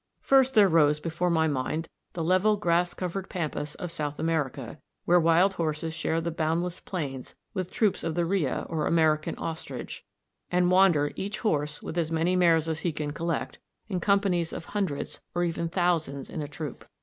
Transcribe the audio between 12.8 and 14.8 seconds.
can collect, in companies of